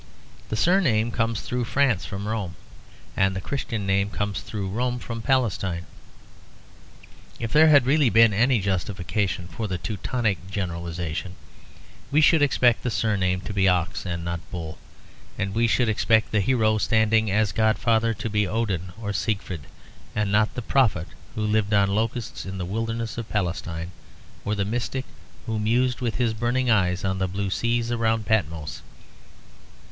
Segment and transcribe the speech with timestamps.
[0.49, 2.55] The surname comes through France from Rome;
[3.15, 5.85] and the Christian name comes through Rome from Palestine.
[7.39, 11.35] If there had really been any justification for the Teutonic generalisation,
[12.09, 14.79] we should expect the surname to be "ox" and not "bull";
[15.37, 19.67] and we should expect the hero standing as godfather to be Odin or Siegfried,
[20.15, 23.91] and not the prophet who lived on locusts in the wilderness of Palestine
[24.45, 25.05] or the mystic
[25.45, 28.81] who mused with his burning eyes on the blue seas around Patmos.